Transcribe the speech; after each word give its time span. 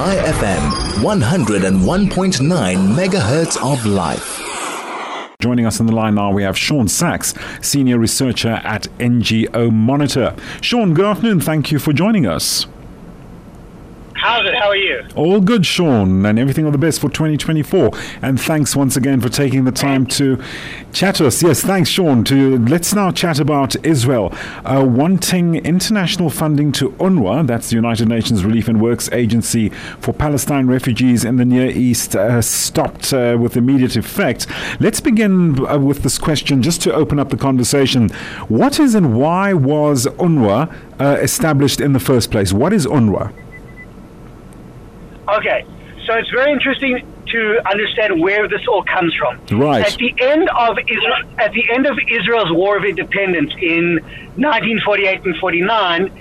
Chai 0.00 0.16
FM, 0.16 0.62
101.9 1.02 2.94
megahertz 2.96 3.58
of 3.62 3.84
life. 3.84 4.40
Joining 5.42 5.66
us 5.66 5.78
on 5.78 5.84
the 5.84 5.94
line 5.94 6.14
now, 6.14 6.32
we 6.32 6.42
have 6.42 6.56
Shaun 6.56 6.88
Sacks, 6.88 7.34
Senior 7.60 7.98
Researcher 7.98 8.62
at 8.64 8.84
NGO 8.98 9.70
Monitor. 9.70 10.34
Shaun, 10.62 10.94
good 10.94 11.04
afternoon. 11.04 11.40
Thank 11.40 11.70
you 11.70 11.78
for 11.78 11.92
joining 11.92 12.26
us. 12.26 12.66
How's 14.30 14.46
it? 14.46 14.54
How 14.54 14.68
are 14.68 14.76
you? 14.76 15.04
All 15.16 15.40
good, 15.40 15.66
Sean, 15.66 16.24
and 16.24 16.38
everything 16.38 16.64
all 16.64 16.70
the 16.70 16.78
best 16.78 17.00
for 17.00 17.08
2024. 17.08 17.90
And 18.22 18.40
thanks 18.40 18.76
once 18.76 18.96
again 18.96 19.20
for 19.20 19.28
taking 19.28 19.64
the 19.64 19.72
time 19.72 20.06
to 20.06 20.40
chat 20.92 21.16
to 21.16 21.26
us. 21.26 21.42
Yes, 21.42 21.62
thanks, 21.62 21.90
Sean. 21.90 22.22
To 22.26 22.56
let's 22.58 22.94
now 22.94 23.10
chat 23.10 23.40
about 23.40 23.74
Israel 23.84 24.32
uh, 24.64 24.86
wanting 24.88 25.56
international 25.56 26.30
funding 26.30 26.70
to 26.74 26.90
UNRWA, 26.90 27.44
that's 27.44 27.70
the 27.70 27.74
United 27.74 28.06
Nations 28.06 28.44
Relief 28.44 28.68
and 28.68 28.80
Works 28.80 29.10
Agency 29.10 29.70
for 29.98 30.12
Palestine 30.12 30.68
refugees 30.68 31.24
in 31.24 31.34
the 31.34 31.44
Near 31.44 31.66
East, 31.66 32.14
uh, 32.14 32.40
stopped 32.40 33.12
uh, 33.12 33.36
with 33.36 33.56
immediate 33.56 33.96
effect. 33.96 34.46
Let's 34.78 35.00
begin 35.00 35.66
uh, 35.66 35.76
with 35.80 36.04
this 36.04 36.18
question, 36.18 36.62
just 36.62 36.80
to 36.82 36.94
open 36.94 37.18
up 37.18 37.30
the 37.30 37.36
conversation. 37.36 38.10
What 38.46 38.78
is 38.78 38.94
and 38.94 39.18
why 39.18 39.54
was 39.54 40.06
UNRWA 40.06 40.72
uh, 41.00 41.16
established 41.20 41.80
in 41.80 41.94
the 41.94 42.00
first 42.00 42.30
place? 42.30 42.52
What 42.52 42.72
is 42.72 42.86
UNRWA? 42.86 43.49
Okay, 45.38 45.64
so 46.06 46.14
it's 46.14 46.30
very 46.30 46.52
interesting 46.52 47.06
to 47.28 47.60
understand 47.70 48.20
where 48.20 48.48
this 48.48 48.60
all 48.68 48.82
comes 48.82 49.14
from. 49.14 49.38
Right. 49.58 49.86
At 49.86 49.98
the 49.98 50.14
end 50.20 50.48
of 50.48 50.78
Israel, 50.78 51.22
at 51.38 51.52
the 51.52 51.64
end 51.72 51.86
of 51.86 51.98
Israel's 52.08 52.52
War 52.52 52.76
of 52.76 52.84
Independence 52.84 53.52
in 53.60 54.00
1948 54.36 55.24
and 55.24 55.36
49, 55.36 56.12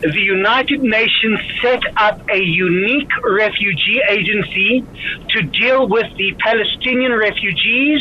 the 0.00 0.20
United 0.20 0.82
Nations 0.82 1.40
set 1.62 1.82
up 1.96 2.20
a 2.28 2.38
unique 2.38 3.08
refugee 3.22 4.00
agency 4.08 4.84
to 5.30 5.42
deal 5.42 5.88
with 5.88 6.14
the 6.16 6.34
Palestinian 6.40 7.12
refugees 7.12 8.00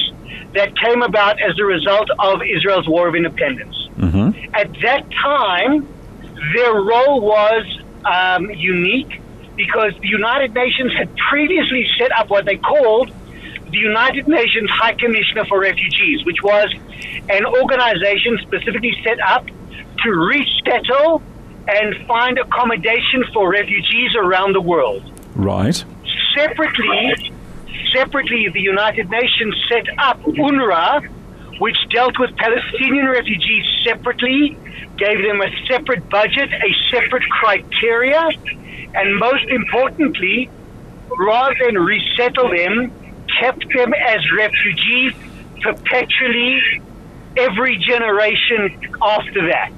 that 0.53 0.77
came 0.77 1.01
about 1.01 1.41
as 1.41 1.57
a 1.59 1.63
result 1.65 2.09
of 2.19 2.41
Israel's 2.41 2.87
War 2.87 3.07
of 3.07 3.15
Independence. 3.15 3.75
Mm-hmm. 3.97 4.53
At 4.53 4.73
that 4.81 5.09
time, 5.11 5.87
their 6.53 6.73
role 6.73 7.21
was 7.21 7.79
um, 8.05 8.49
unique 8.51 9.21
because 9.55 9.93
the 10.01 10.07
United 10.07 10.53
Nations 10.53 10.93
had 10.93 11.15
previously 11.29 11.87
set 11.97 12.11
up 12.17 12.29
what 12.29 12.45
they 12.45 12.57
called 12.57 13.11
the 13.71 13.79
United 13.79 14.27
Nations 14.27 14.69
High 14.69 14.93
Commissioner 14.93 15.45
for 15.45 15.59
Refugees, 15.59 16.23
which 16.25 16.41
was 16.43 16.71
an 17.29 17.45
organization 17.45 18.37
specifically 18.41 18.95
set 19.03 19.19
up 19.19 19.47
to 19.47 20.09
resettle 20.11 21.21
and 21.67 22.07
find 22.07 22.37
accommodation 22.37 23.23
for 23.33 23.49
refugees 23.49 24.15
around 24.15 24.53
the 24.53 24.61
world. 24.61 25.03
Right. 25.35 25.83
Separately, 26.35 27.31
separately, 27.93 28.49
the 28.53 28.61
United 28.61 29.09
Nations 29.09 29.55
set 29.69 29.85
up 29.97 30.21
UNRWA, 30.21 31.07
which 31.59 31.77
dealt 31.89 32.19
with 32.19 32.35
Palestinian 32.37 33.07
refugees 33.07 33.65
separately, 33.83 34.57
gave 34.97 35.17
them 35.23 35.41
a 35.41 35.49
separate 35.67 36.07
budget, 36.09 36.51
a 36.51 36.91
separate 36.91 37.23
criteria, 37.29 38.29
and 38.95 39.17
most 39.17 39.45
importantly, 39.45 40.49
rather 41.17 41.55
than 41.65 41.75
resettle 41.77 42.49
them, 42.49 42.91
kept 43.39 43.65
them 43.73 43.93
as 43.93 44.19
refugees 44.31 45.13
perpetually 45.61 46.81
every 47.37 47.77
generation 47.77 48.79
after 49.01 49.47
that. 49.47 49.71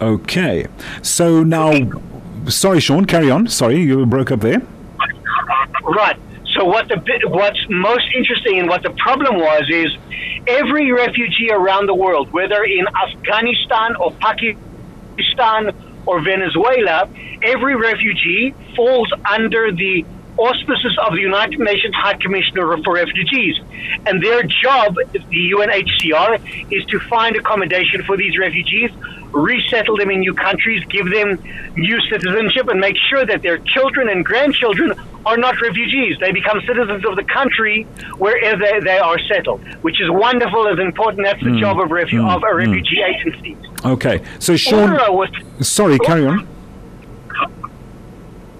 Okay. 0.00 0.66
So 1.02 1.42
now, 1.42 1.72
sorry, 2.48 2.80
Shaun, 2.80 3.04
carry 3.04 3.30
on. 3.30 3.48
Sorry, 3.48 3.80
you 3.80 4.04
broke 4.06 4.30
up 4.30 4.40
there. 4.40 4.62
Right. 5.82 6.18
So 6.54 6.64
what 6.64 6.88
the 6.88 7.00
what's 7.28 7.58
most 7.68 8.06
interesting 8.14 8.58
and 8.58 8.68
what 8.68 8.82
the 8.82 8.90
problem 8.90 9.36
was 9.36 9.64
is 9.70 9.96
every 10.46 10.90
refugee 10.92 11.50
around 11.50 11.86
the 11.86 11.94
world, 11.94 12.32
whether 12.32 12.64
in 12.64 12.86
Afghanistan 13.06 13.96
or 13.96 14.12
Pakistan 14.12 15.72
or 16.08 16.22
Venezuela, 16.22 17.06
every 17.42 17.76
refugee 17.76 18.54
falls 18.74 19.12
under 19.30 19.70
the 19.70 20.06
auspices 20.38 20.96
of 21.04 21.12
the 21.12 21.20
United 21.20 21.58
Nations 21.60 21.94
High 21.94 22.14
Commissioner 22.14 22.78
for 22.82 22.94
Refugees. 22.94 23.56
And 24.06 24.22
their 24.22 24.42
job, 24.42 24.94
the 24.94 25.52
UNHCR, 25.52 26.72
is 26.72 26.84
to 26.86 26.98
find 27.00 27.36
accommodation 27.36 28.04
for 28.04 28.16
these 28.16 28.38
refugees, 28.38 28.90
resettle 29.32 29.98
them 29.98 30.10
in 30.10 30.20
new 30.20 30.32
countries, 30.32 30.82
give 30.88 31.10
them 31.10 31.38
new 31.76 32.00
citizenship, 32.08 32.68
and 32.68 32.80
make 32.80 32.96
sure 33.10 33.26
that 33.26 33.42
their 33.42 33.58
children 33.58 34.08
and 34.08 34.24
grandchildren 34.24 34.92
are 35.28 35.36
not 35.36 35.60
refugees. 35.60 36.16
They 36.20 36.32
become 36.32 36.60
citizens 36.66 37.04
of 37.04 37.14
the 37.16 37.22
country 37.24 37.82
wherever 38.16 38.58
they, 38.64 38.80
they 38.80 38.98
are 38.98 39.18
settled, 39.32 39.60
which 39.82 40.00
is 40.00 40.08
wonderful 40.10 40.66
and 40.68 40.78
important. 40.80 41.26
That's 41.26 41.42
the 41.42 41.50
Mm. 41.50 41.60
job 41.60 41.78
of, 41.80 41.88
refu- 41.90 42.22
Mm. 42.24 42.34
of 42.34 42.42
a 42.50 42.54
refugee 42.54 43.02
agency. 43.02 43.56
Okay. 43.84 44.20
So, 44.38 44.56
Shaun, 44.56 44.88
UNRWA 44.90 45.10
was 45.12 45.30
sorry, 45.76 45.98
carry 45.98 46.24
on. 46.26 46.46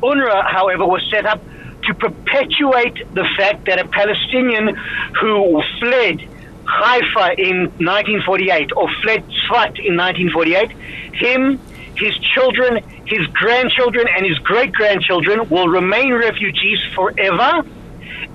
UNRWA, 0.02 0.44
however, 0.58 0.84
was 0.86 1.02
set 1.10 1.24
up 1.26 1.40
to 1.84 1.94
perpetuate 1.94 2.96
the 3.14 3.26
fact 3.38 3.64
that 3.66 3.78
a 3.78 3.86
Palestinian 3.88 4.74
who 5.20 5.62
fled 5.80 6.20
Haifa 6.66 7.40
in 7.40 7.56
1948 7.78 8.72
or 8.76 8.88
fled 9.02 9.24
Tzfat 9.26 9.78
in 9.88 9.96
1948, 9.96 10.70
him, 11.14 11.58
his 11.98 12.16
children, 12.34 12.82
his 13.06 13.26
grandchildren, 13.28 14.06
and 14.16 14.25
his 14.25 14.38
great 14.38 14.72
grandchildren 14.72 15.48
will 15.48 15.69
remain 15.69 16.14
refugees 16.14 16.78
forever 16.94 17.62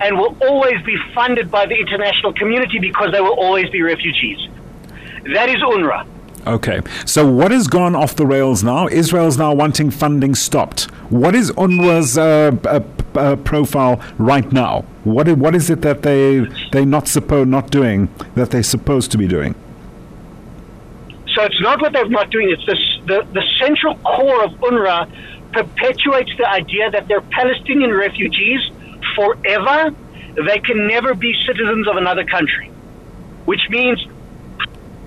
and 0.00 0.18
will 0.18 0.36
always 0.42 0.82
be 0.84 0.96
funded 1.14 1.50
by 1.50 1.66
the 1.66 1.74
international 1.74 2.32
community 2.34 2.78
because 2.78 3.12
they 3.12 3.20
will 3.20 3.38
always 3.38 3.68
be 3.70 3.82
refugees. 3.82 4.38
That 5.32 5.48
is 5.48 5.56
UNRWA. 5.56 6.06
Okay. 6.46 6.80
So, 7.06 7.26
what 7.26 7.52
has 7.52 7.66
gone 7.68 7.94
off 7.94 8.16
the 8.16 8.26
rails 8.26 8.62
now? 8.62 8.86
Israel's 8.88 9.38
now 9.38 9.54
wanting 9.54 9.90
funding 9.90 10.34
stopped. 10.34 10.90
What 11.10 11.34
is 11.34 11.50
UNRWA's 11.52 12.18
uh, 12.18 12.54
uh, 12.64 12.80
uh, 13.18 13.36
profile 13.36 14.02
right 14.18 14.50
now? 14.52 14.82
What 15.04 15.26
What 15.38 15.54
is 15.54 15.70
it 15.70 15.80
that 15.82 16.02
they 16.02 16.40
they 16.72 16.84
not 16.84 17.08
supposed 17.08 17.48
not 17.48 17.70
doing 17.70 18.08
that 18.34 18.50
they're 18.50 18.62
supposed 18.62 19.10
to 19.12 19.18
be 19.18 19.26
doing? 19.26 19.54
So 21.34 21.42
it's 21.42 21.60
not 21.60 21.80
what 21.80 21.92
they're 21.92 22.08
not 22.08 22.30
doing. 22.30 22.50
It's 22.50 22.64
this, 22.66 22.78
the 23.06 23.26
the 23.32 23.42
central 23.58 23.96
core 23.98 24.44
of 24.44 24.52
UNRWA 24.52 25.52
perpetuates 25.52 26.30
the 26.38 26.48
idea 26.48 26.90
that 26.90 27.08
they're 27.08 27.20
Palestinian 27.20 27.92
refugees 27.92 28.60
forever. 29.16 29.90
They 30.34 30.58
can 30.58 30.86
never 30.86 31.14
be 31.14 31.34
citizens 31.46 31.88
of 31.88 31.96
another 31.96 32.24
country, 32.24 32.68
which 33.44 33.62
means 33.70 34.04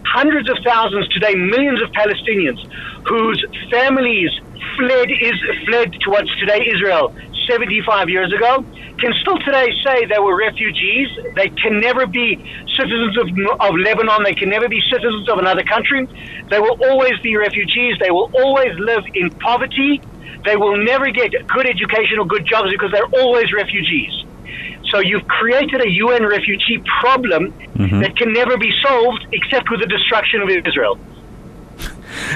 hundreds 0.05 0.49
of 0.49 0.57
thousands 0.65 1.07
today, 1.09 1.35
millions 1.35 1.81
of 1.81 1.89
Palestinians 1.91 2.59
whose 3.07 3.43
families 3.69 4.31
fled 4.77 5.09
is 5.11 5.35
fled 5.65 5.91
to 5.93 6.09
what's 6.09 6.33
today 6.39 6.65
Israel 6.73 7.13
75 7.47 8.09
years 8.09 8.31
ago 8.33 8.63
can 8.99 9.13
still 9.21 9.37
today 9.39 9.71
say 9.85 10.05
they 10.05 10.19
were 10.19 10.37
refugees. 10.37 11.07
They 11.35 11.49
can 11.49 11.79
never 11.79 12.05
be 12.05 12.37
citizens 12.77 13.17
of, 13.17 13.27
of 13.59 13.75
Lebanon. 13.75 14.23
They 14.23 14.33
can 14.33 14.49
never 14.49 14.67
be 14.67 14.81
citizens 14.91 15.29
of 15.29 15.39
another 15.39 15.63
country. 15.63 16.07
They 16.49 16.59
will 16.59 16.77
always 16.85 17.19
be 17.21 17.35
refugees. 17.35 17.95
They 17.99 18.11
will 18.11 18.29
always 18.33 18.77
live 18.79 19.03
in 19.13 19.29
poverty. 19.31 20.01
They 20.45 20.55
will 20.55 20.77
never 20.77 21.09
get 21.11 21.31
good 21.47 21.67
education 21.67 22.19
or 22.19 22.25
good 22.25 22.45
jobs 22.45 22.71
because 22.71 22.91
they're 22.91 23.21
always 23.21 23.51
refugees. 23.53 24.11
So 24.91 24.99
you've 24.99 25.27
created 25.27 25.81
a 25.81 25.89
UN 25.89 26.25
refugee 26.25 26.81
problem 27.01 27.51
mm-hmm. 27.51 27.99
that 27.99 28.15
can 28.15 28.31
never 28.31 28.57
be 28.57 28.71
solved 28.81 29.27
except 29.31 29.69
with 29.69 29.81
the 29.81 29.87
destruction 29.87 30.41
of 30.41 30.49
Israel. 30.49 30.97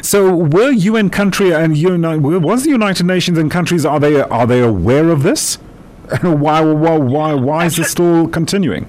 So, 0.01 0.35
were 0.35 0.71
UN 0.71 1.09
country 1.09 1.53
and 1.53 1.77
uni- 1.77 2.17
was 2.17 2.63
the 2.63 2.69
United 2.69 3.05
Nations 3.05 3.37
and 3.37 3.49
countries 3.51 3.85
are 3.85 3.99
they 3.99 4.21
are 4.21 4.47
they 4.47 4.61
aware 4.61 5.09
of 5.09 5.23
this? 5.23 5.55
why 6.21 6.59
why 6.61 6.97
why 6.97 7.33
why 7.33 7.65
is 7.65 7.77
this 7.77 7.91
still 7.91 8.27
continuing? 8.27 8.85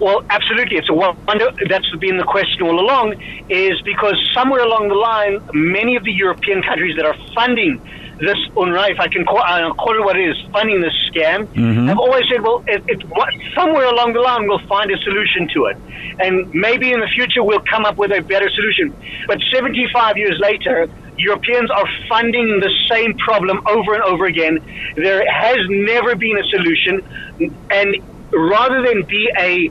Well, 0.00 0.24
absolutely. 0.28 0.76
It's 0.76 0.90
a 0.90 0.94
wonder. 0.94 1.50
That's 1.68 1.88
been 1.96 2.16
the 2.16 2.24
question 2.24 2.62
all 2.62 2.78
along, 2.78 3.14
is 3.48 3.80
because 3.82 4.16
somewhere 4.34 4.60
along 4.60 4.88
the 4.88 4.94
line, 4.96 5.40
many 5.54 5.96
of 5.96 6.04
the 6.04 6.12
European 6.12 6.62
countries 6.62 6.96
that 6.96 7.06
are 7.06 7.16
funding 7.34 7.80
this 8.18 8.38
UNRWA, 8.56 8.90
if 8.90 9.00
I 9.00 9.08
can 9.08 9.24
call, 9.24 9.42
uh, 9.42 9.72
call 9.74 9.96
it 9.96 10.04
what 10.04 10.16
it 10.16 10.28
is, 10.28 10.36
funding 10.52 10.80
this 10.80 10.94
scam, 11.10 11.48
I've 11.90 11.98
always 11.98 12.24
said, 12.30 12.42
well, 12.42 12.62
it, 12.66 12.82
it, 12.86 13.02
somewhere 13.54 13.86
along 13.86 14.12
the 14.12 14.20
line 14.20 14.46
we'll 14.46 14.64
find 14.66 14.90
a 14.90 14.98
solution 14.98 15.48
to 15.54 15.66
it. 15.66 15.76
And 16.20 16.52
maybe 16.54 16.92
in 16.92 17.00
the 17.00 17.08
future 17.08 17.42
we'll 17.42 17.64
come 17.68 17.84
up 17.84 17.96
with 17.96 18.12
a 18.12 18.20
better 18.20 18.48
solution. 18.50 18.94
But 19.26 19.40
75 19.52 20.16
years 20.16 20.38
later, 20.38 20.88
Europeans 21.18 21.70
are 21.70 21.88
funding 22.08 22.60
the 22.60 22.70
same 22.88 23.16
problem 23.18 23.62
over 23.66 23.94
and 23.94 24.02
over 24.02 24.26
again. 24.26 24.58
There 24.96 25.24
has 25.30 25.58
never 25.68 26.14
been 26.14 26.38
a 26.38 26.44
solution. 26.44 27.02
And 27.70 27.96
rather 28.32 28.82
than 28.82 29.02
be 29.02 29.30
a 29.38 29.70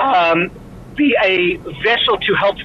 um, 0.00 0.50
be 0.96 1.16
a 1.22 1.56
vessel 1.82 2.18
to 2.18 2.34
help 2.34 2.56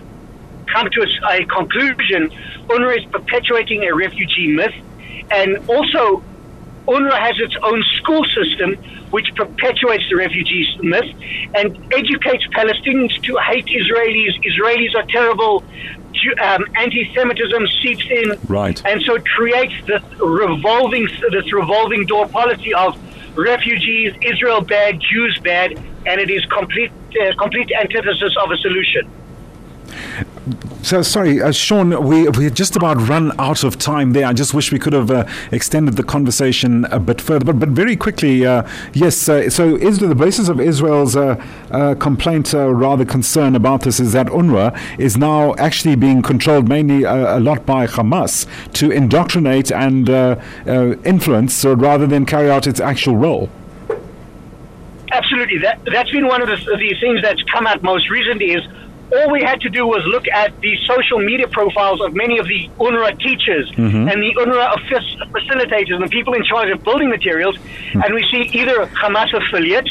come 0.74 0.90
to 0.92 1.02
a, 1.02 1.42
a 1.42 1.46
conclusion, 1.46 2.30
UNRWA 2.68 2.98
is 2.98 3.06
perpetuating 3.12 3.84
a 3.84 3.96
refugee 3.96 4.48
myth 4.48 4.74
and 5.32 5.58
also 5.70 6.24
UNRWA 6.88 7.18
has 7.20 7.40
its 7.40 7.56
own 7.64 7.84
school 7.98 8.24
system 8.26 8.76
which 9.12 9.34
perpetuates 9.36 10.04
the 10.10 10.16
refugees 10.16 10.68
myth 10.82 11.10
and 11.56 11.78
educates 11.94 12.46
Palestinians 12.48 13.14
to 13.24 13.38
hate 13.38 13.66
Israelis. 13.66 14.34
Israelis 14.44 14.96
are 14.96 15.06
terrible. 15.08 15.64
Um, 16.42 16.66
anti-Semitism 16.76 17.68
seeps 17.84 18.06
in, 18.10 18.40
right, 18.48 18.82
and 18.86 19.02
so 19.04 19.16
it 19.16 19.26
creates 19.26 19.76
this 19.86 20.02
revolving 20.20 21.08
this 21.30 21.54
revolving 21.54 22.06
door 22.08 22.28
policy 22.28 22.74
of 22.74 22.98
refugees, 23.38 24.16
Israel 24.22 24.62
bad, 24.62 25.00
Jews 25.00 25.40
bad, 25.44 25.74
and 25.74 26.22
it 26.22 26.32
is 26.32 26.44
complete 26.46 26.92
uh, 27.22 27.36
complete 27.38 27.70
antithesis 27.80 28.36
of 28.42 28.50
a 28.50 28.58
solution. 28.58 29.12
So 30.84 31.02
sorry, 31.02 31.42
uh, 31.42 31.52
Shaun, 31.52 32.08
we 32.08 32.30
we 32.30 32.52
just 32.52 32.76
about 32.76 32.98
run 33.08 33.32
out 33.40 33.64
of 33.64 33.80
time 33.80 34.14
there. 34.14 34.28
I 34.28 34.34
just 34.34 34.54
wish 34.54 34.72
we 34.72 34.78
could 34.78 34.94
have 34.94 35.10
uh, 35.10 35.26
extended 35.52 35.96
the 35.96 36.04
conversation 36.04 36.86
a 36.86 37.00
bit 37.00 37.20
further. 37.20 37.46
But 37.46 37.60
but 37.60 37.70
very 37.70 37.96
quickly, 37.96 38.46
uh, 38.46 38.68
yes. 38.94 39.28
Uh, 39.28 39.50
so 39.50 39.76
is 39.76 39.98
the 39.98 40.14
basis 40.14 40.48
of 40.48 40.60
Israel's 40.60 41.16
uh, 41.16 41.44
uh, 41.72 41.96
complaint, 41.96 42.54
rather 42.54 43.06
concern 43.06 43.56
about 43.56 43.82
this, 43.82 44.00
is 44.00 44.12
that 44.14 44.28
UNRWA 44.28 45.00
is 45.00 45.18
now 45.18 45.56
actually 45.56 45.96
being 45.96 46.22
controlled 46.22 46.70
mainly 46.70 47.04
a 47.04 47.40
lot 47.40 47.66
by 47.66 47.88
Hamas 47.88 48.46
to 48.74 48.92
indoctrinate 48.92 49.72
and 49.72 50.08
influence, 51.06 51.66
rather 51.66 52.06
than 52.06 52.26
carry 52.26 52.52
out 52.52 52.68
its 52.68 52.80
actual 52.80 53.18
role. 53.18 53.50
Absolutely, 55.12 55.58
that 55.60 55.80
that's 55.92 56.12
been 56.12 56.28
one 56.28 56.42
of 56.44 56.48
the, 56.48 56.58
the 56.58 56.96
things 57.00 57.22
that's 57.24 57.42
come 57.52 57.66
out 57.66 57.82
most 57.82 58.10
recently 58.12 58.52
is 58.52 58.64
all 59.12 59.32
we 59.32 59.42
had 59.42 59.62
to 59.62 59.70
do 59.70 59.86
was 59.86 60.04
look 60.06 60.28
at 60.28 60.60
the 60.62 60.76
social 60.86 61.20
media 61.20 61.48
profiles 61.48 62.02
of 62.02 62.14
many 62.14 62.40
of 62.40 62.48
the 62.48 62.70
UNRWA 62.80 63.20
teachers 63.20 63.70
mm-hmm. 63.72 64.08
and 64.10 64.22
the 64.22 64.34
UNRWA 64.36 64.76
facilitators 65.32 65.94
and 65.94 66.04
the 66.04 66.10
people 66.10 66.34
in 66.34 66.44
charge 66.44 66.70
of 66.72 66.84
building 66.84 67.10
materials, 67.10 67.58
mm-hmm. 67.58 68.02
and 68.02 68.14
we 68.14 68.26
see 68.32 68.50
either 68.58 68.86
Hamas 68.88 69.32
affiliates, 69.34 69.90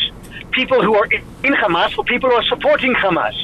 people 0.51 0.83
who 0.83 0.95
are 0.95 1.07
in 1.07 1.53
Hamas, 1.55 1.97
or 1.97 2.05
people 2.05 2.31
who 2.31 2.37
are 2.37 2.45
supporting 2.45 2.95
Hamas. 2.95 3.35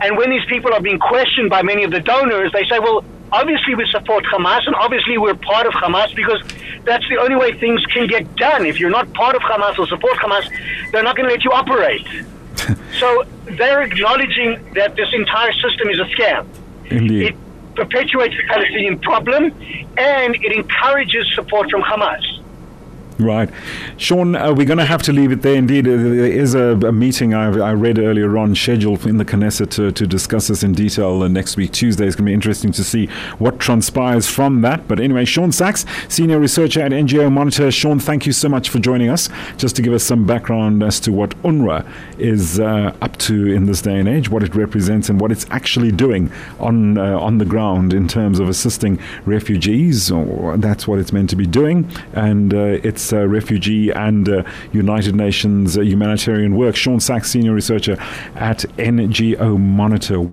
And 0.00 0.16
when 0.16 0.30
these 0.30 0.44
people 0.46 0.72
are 0.72 0.80
being 0.80 0.98
questioned 0.98 1.50
by 1.50 1.62
many 1.62 1.84
of 1.84 1.90
the 1.90 2.00
donors, 2.00 2.52
they 2.52 2.64
say, 2.64 2.78
well, 2.78 3.04
obviously 3.32 3.74
we 3.74 3.86
support 3.90 4.24
Hamas, 4.24 4.66
and 4.66 4.74
obviously 4.76 5.18
we're 5.18 5.34
part 5.34 5.66
of 5.66 5.72
Hamas 5.72 6.14
because 6.14 6.40
that's 6.84 7.06
the 7.08 7.18
only 7.18 7.36
way 7.36 7.58
things 7.58 7.84
can 7.86 8.06
get 8.06 8.34
done. 8.36 8.64
If 8.64 8.80
you're 8.80 8.90
not 8.90 9.12
part 9.12 9.34
of 9.34 9.42
Hamas 9.42 9.78
or 9.78 9.86
support 9.86 10.16
Hamas, 10.18 10.48
they're 10.92 11.02
not 11.02 11.16
going 11.16 11.28
to 11.28 11.34
let 11.34 11.44
you 11.44 11.52
operate. 11.52 12.06
So 12.98 13.24
they're 13.44 13.82
acknowledging 13.82 14.72
that 14.74 14.96
this 14.96 15.08
entire 15.12 15.52
system 15.52 15.88
is 15.90 15.98
a 15.98 16.04
scam. 16.04 16.46
Indeed. 16.86 17.22
It 17.28 17.36
perpetuates 17.74 18.34
the 18.36 18.42
Palestinian 18.48 18.98
problem 18.98 19.44
and 19.96 20.34
it 20.34 20.52
encourages 20.52 21.26
support 21.34 21.70
from 21.70 21.82
Hamas. 21.82 22.37
Right. 23.18 23.50
Shaun, 23.96 24.36
uh, 24.36 24.54
we're 24.54 24.64
going 24.64 24.78
to 24.78 24.84
have 24.84 25.02
to 25.02 25.12
leave 25.12 25.32
it 25.32 25.42
there. 25.42 25.56
Indeed, 25.56 25.88
uh, 25.88 25.90
there 25.90 26.26
is 26.26 26.54
a, 26.54 26.76
a 26.86 26.92
meeting 26.92 27.34
I, 27.34 27.46
I, 27.46 27.72
read 27.72 27.98
earlier 27.98 28.38
on 28.38 28.54
scheduled 28.54 29.06
in 29.06 29.16
the 29.16 29.24
Knesset 29.24 29.70
to, 29.70 29.90
to 29.90 30.06
discuss 30.06 30.46
this 30.46 30.62
in 30.62 30.72
detail 30.72 31.24
uh, 31.24 31.26
next 31.26 31.56
week, 31.56 31.72
Tuesday. 31.72 32.06
It's 32.06 32.14
going 32.14 32.26
to 32.26 32.30
be 32.30 32.34
interesting 32.34 32.70
to 32.70 32.84
see 32.84 33.06
what 33.38 33.58
transpires 33.58 34.28
from 34.28 34.60
that. 34.60 34.86
But 34.86 35.00
anyway, 35.00 35.24
Shaun 35.24 35.50
Sacks, 35.50 35.84
Senior 36.08 36.38
Researcher 36.38 36.80
at 36.80 36.92
NGO 36.92 37.30
Monitor. 37.32 37.72
Shaun, 37.72 37.98
thank 37.98 38.24
you 38.24 38.32
so 38.32 38.48
much 38.48 38.68
for 38.68 38.78
joining 38.78 39.08
us 39.08 39.28
just 39.56 39.74
to 39.74 39.82
give 39.82 39.92
us 39.92 40.04
some 40.04 40.24
background 40.24 40.84
as 40.84 41.00
to 41.00 41.10
what 41.10 41.30
UNRWA 41.42 41.90
is 42.18 42.60
uh, 42.60 42.94
up 43.02 43.16
to 43.18 43.52
in 43.52 43.66
this 43.66 43.82
day 43.82 43.98
and 43.98 44.08
age, 44.08 44.28
what 44.28 44.44
it 44.44 44.54
represents, 44.54 45.08
and 45.08 45.20
what 45.20 45.32
it's 45.32 45.46
actually 45.50 45.90
doing 45.90 46.30
on, 46.60 46.96
uh, 46.96 47.18
on 47.18 47.38
the 47.38 47.44
ground 47.44 47.92
in 47.92 48.06
terms 48.06 48.38
of 48.38 48.48
assisting 48.48 48.96
refugees. 49.24 50.12
That's 50.58 50.86
what 50.86 51.00
it's 51.00 51.12
meant 51.12 51.30
to 51.30 51.36
be 51.36 51.46
doing. 51.46 51.90
And 52.12 52.54
uh, 52.54 52.78
uh, 53.12 53.26
refugee 53.26 53.90
and 53.90 54.28
uh, 54.28 54.42
United 54.72 55.14
Nations 55.14 55.76
uh, 55.76 55.82
humanitarian 55.82 56.56
work. 56.56 56.76
Shaun 56.76 57.00
Sacks, 57.00 57.30
Senior 57.30 57.52
Researcher 57.54 57.96
at 58.34 58.64
NGO 58.78 59.58
Monitor. 59.58 60.20